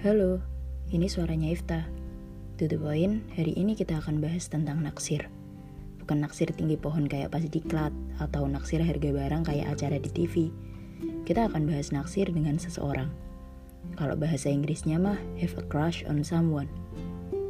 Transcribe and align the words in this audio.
Halo, 0.00 0.40
ini 0.96 1.12
suaranya 1.12 1.52
Ifta. 1.52 1.84
To 2.56 2.64
the 2.64 2.80
point, 2.80 3.20
hari 3.36 3.52
ini 3.52 3.76
kita 3.76 4.00
akan 4.00 4.24
bahas 4.24 4.48
tentang 4.48 4.80
naksir. 4.80 5.28
Bukan 6.00 6.24
naksir 6.24 6.48
tinggi 6.56 6.80
pohon 6.80 7.04
kayak 7.04 7.36
pas 7.36 7.44
diklat, 7.44 7.92
atau 8.16 8.48
naksir 8.48 8.80
harga 8.80 9.12
barang 9.12 9.44
kayak 9.44 9.76
acara 9.76 10.00
di 10.00 10.08
TV. 10.08 10.48
Kita 11.28 11.52
akan 11.52 11.68
bahas 11.68 11.92
naksir 11.92 12.32
dengan 12.32 12.56
seseorang. 12.56 13.12
Kalau 14.00 14.16
bahasa 14.16 14.48
Inggrisnya 14.48 14.96
mah, 14.96 15.20
have 15.36 15.52
a 15.60 15.64
crush 15.68 16.00
on 16.08 16.24
someone. 16.24 16.72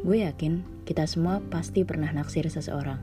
Gue 0.02 0.26
yakin 0.26 0.66
kita 0.90 1.06
semua 1.06 1.38
pasti 1.54 1.86
pernah 1.86 2.10
naksir 2.10 2.50
seseorang. 2.50 2.98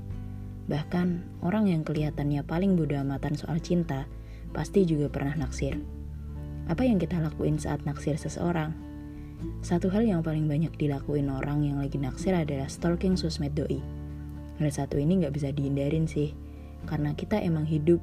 Bahkan, 0.67 1.39
orang 1.39 1.71
yang 1.71 1.87
kelihatannya 1.87 2.43
paling 2.43 2.75
bodoh 2.75 2.99
amatan 2.99 3.39
soal 3.39 3.63
cinta, 3.63 4.11
pasti 4.51 4.83
juga 4.83 5.07
pernah 5.07 5.39
naksir. 5.39 5.79
Apa 6.67 6.83
yang 6.83 6.99
kita 6.99 7.15
lakuin 7.23 7.55
saat 7.55 7.87
naksir 7.87 8.19
seseorang? 8.19 8.86
Satu 9.61 9.91
hal 9.93 10.07
yang 10.07 10.25
paling 10.25 10.49
banyak 10.49 10.73
dilakuin 10.77 11.29
orang 11.29 11.61
yang 11.61 11.77
lagi 11.77 12.01
naksir 12.01 12.33
adalah 12.33 12.65
stalking 12.65 13.13
sosmed 13.13 13.53
doi. 13.53 13.81
Hal 14.57 14.69
satu 14.73 14.97
ini 14.97 15.21
nggak 15.21 15.33
bisa 15.33 15.53
dihindarin 15.53 16.09
sih, 16.09 16.33
karena 16.89 17.13
kita 17.13 17.37
emang 17.37 17.69
hidup 17.69 18.01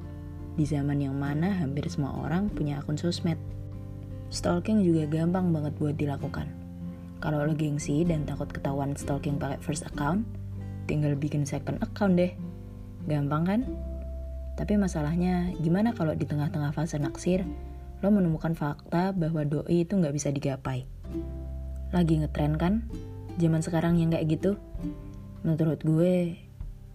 di 0.55 0.63
zaman 0.63 1.03
yang 1.03 1.19
mana 1.19 1.51
hampir 1.51 1.83
semua 1.91 2.15
orang 2.15 2.47
punya 2.51 2.79
akun 2.79 2.95
sosmed. 2.95 3.39
Stalking 4.31 4.83
juga 4.87 5.11
gampang 5.11 5.51
banget 5.51 5.75
buat 5.79 5.99
dilakukan. 5.99 6.47
Kalau 7.19 7.43
lo 7.43 7.57
gengsi 7.57 8.07
dan 8.07 8.23
takut 8.29 8.51
ketahuan 8.51 8.95
stalking 8.95 9.41
pakai 9.41 9.59
first 9.59 9.83
account, 9.87 10.23
tinggal 10.87 11.17
bikin 11.19 11.43
second 11.43 11.81
account 11.83 12.15
deh. 12.15 12.31
Gampang 13.11 13.43
kan? 13.43 13.61
Tapi 14.55 14.79
masalahnya, 14.79 15.51
gimana 15.59 15.91
kalau 15.91 16.15
di 16.15 16.23
tengah-tengah 16.23 16.71
fase 16.71 16.95
naksir, 17.01 17.43
lo 18.03 18.09
menemukan 18.11 18.57
fakta 18.57 19.15
bahwa 19.15 19.45
doi 19.47 19.87
itu 19.87 19.95
nggak 19.95 20.15
bisa 20.15 20.33
digapai? 20.35 20.89
Lagi 21.95 22.19
ngetren 22.19 22.59
kan? 22.59 22.89
Zaman 23.39 23.63
sekarang 23.63 23.99
yang 23.99 24.11
kayak 24.15 24.27
gitu. 24.31 24.59
Menurut 25.47 25.83
gue, 25.85 26.39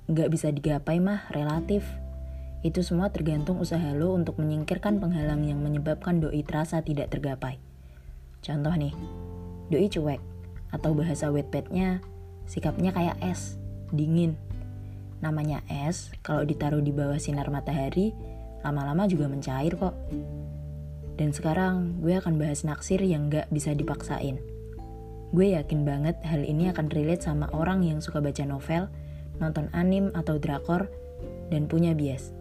nggak 0.09 0.29
bisa 0.33 0.49
digapai 0.49 0.97
mah 0.97 1.29
relatif. 1.31 1.85
Itu 2.65 2.83
semua 2.83 3.13
tergantung 3.13 3.61
usaha 3.61 3.95
lo 3.95 4.11
untuk 4.11 4.41
menyingkirkan 4.41 4.99
penghalang 4.99 5.47
yang 5.47 5.63
menyebabkan 5.63 6.19
doi 6.19 6.43
terasa 6.43 6.83
tidak 6.83 7.13
tergapai. 7.13 7.61
Contoh 8.43 8.73
nih, 8.75 8.91
doi 9.71 9.87
cuek, 9.87 10.19
atau 10.75 10.91
bahasa 10.91 11.31
wetpadnya 11.31 12.03
sikapnya 12.49 12.89
kayak 12.91 13.15
es, 13.21 13.55
dingin. 13.93 14.35
Namanya 15.21 15.61
es, 15.69 16.09
kalau 16.25 16.41
ditaruh 16.43 16.81
di 16.81 16.89
bawah 16.89 17.21
sinar 17.21 17.47
matahari, 17.53 18.15
lama-lama 18.65 19.05
juga 19.05 19.29
mencair 19.29 19.75
kok. 19.77 19.93
Dan 21.19 21.35
sekarang 21.35 21.99
gue 21.99 22.15
akan 22.15 22.39
bahas 22.39 22.63
naksir 22.63 23.03
yang 23.03 23.27
gak 23.27 23.51
bisa 23.51 23.75
dipaksain. 23.75 24.39
Gue 25.35 25.51
yakin 25.51 25.83
banget 25.83 26.15
hal 26.23 26.47
ini 26.47 26.71
akan 26.71 26.87
relate 26.89 27.27
sama 27.27 27.51
orang 27.51 27.83
yang 27.83 27.99
suka 27.99 28.23
baca 28.23 28.47
novel, 28.47 28.87
nonton 29.43 29.67
anim 29.75 30.15
atau 30.15 30.39
drakor, 30.39 30.87
dan 31.51 31.67
punya 31.67 31.91
bias, 31.91 32.31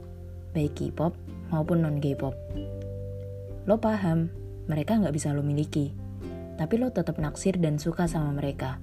baik 0.55 0.79
K-pop 0.79 1.19
maupun 1.51 1.83
non-K-pop. 1.83 2.39
Lo 3.67 3.83
paham, 3.83 4.31
mereka 4.71 4.95
gak 4.97 5.13
bisa 5.13 5.35
lo 5.35 5.43
miliki, 5.43 5.91
tapi 6.55 6.79
lo 6.79 6.95
tetap 6.95 7.19
naksir 7.19 7.59
dan 7.59 7.83
suka 7.83 8.07
sama 8.07 8.31
mereka. 8.31 8.79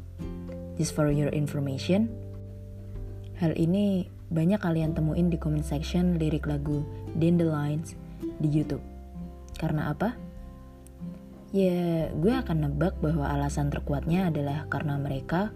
Just 0.75 0.91
for 0.91 1.07
your 1.07 1.31
information, 1.31 2.11
hal 3.39 3.55
ini 3.55 4.11
banyak 4.27 4.59
kalian 4.59 4.91
temuin 4.91 5.31
di 5.31 5.39
comment 5.39 5.63
section 5.63 6.19
lirik 6.19 6.45
lagu 6.51 6.83
Dandelions 7.15 7.95
di 8.43 8.51
YouTube. 8.51 8.94
Karena 9.65 9.89
apa? 9.89 10.13
Ya, 11.49 12.13
gue 12.13 12.29
akan 12.29 12.69
nebak 12.69 13.01
bahwa 13.01 13.25
alasan 13.25 13.73
terkuatnya 13.73 14.29
adalah 14.29 14.69
karena 14.69 14.93
mereka 15.01 15.49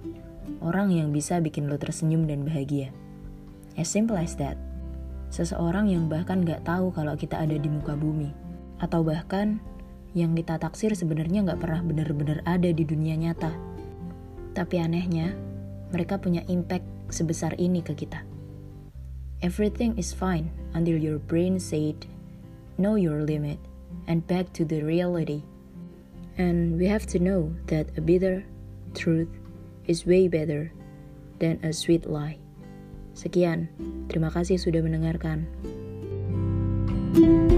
orang 0.66 0.90
yang 0.90 1.14
bisa 1.14 1.38
bikin 1.38 1.70
lo 1.70 1.78
tersenyum 1.78 2.26
dan 2.26 2.42
bahagia. 2.42 2.90
As 3.78 3.86
simple 3.86 4.18
as 4.18 4.34
that. 4.42 4.58
Seseorang 5.30 5.94
yang 5.94 6.10
bahkan 6.10 6.42
gak 6.42 6.66
tahu 6.66 6.90
kalau 6.90 7.14
kita 7.14 7.38
ada 7.38 7.54
di 7.54 7.70
muka 7.70 7.94
bumi. 7.94 8.34
Atau 8.82 9.06
bahkan 9.06 9.62
yang 10.18 10.34
kita 10.34 10.58
taksir 10.58 10.98
sebenarnya 10.98 11.46
gak 11.46 11.62
pernah 11.62 11.86
benar-benar 11.86 12.42
ada 12.50 12.74
di 12.74 12.82
dunia 12.82 13.14
nyata. 13.14 13.54
Tapi 14.58 14.82
anehnya, 14.82 15.38
mereka 15.94 16.18
punya 16.18 16.42
impact 16.50 17.14
sebesar 17.14 17.54
ini 17.62 17.86
ke 17.86 17.94
kita. 17.94 18.26
Everything 19.46 19.94
is 20.02 20.18
fine 20.18 20.50
until 20.74 20.98
your 20.98 21.22
brain 21.22 21.62
said, 21.62 22.10
know 22.82 22.98
your 22.98 23.22
limit 23.22 23.62
and 24.08 24.26
back 24.26 24.52
to 24.54 24.66
the 24.66 24.82
reality. 24.82 25.44
And 26.38 26.80
we 26.80 26.88
have 26.88 27.06
to 27.14 27.20
know 27.20 27.54
that 27.68 27.92
a 27.98 28.02
bitter 28.02 28.46
truth 28.96 29.30
is 29.86 30.06
way 30.06 30.28
better 30.28 30.72
than 31.40 31.60
a 31.64 31.74
sweet 31.74 32.08
lie. 32.08 32.40
Sekian, 33.14 33.68
terima 34.08 34.32
kasih 34.32 34.56
sudah 34.56 34.80
mendengarkan. 34.80 35.50
thank 37.10 37.26
you 37.26 37.49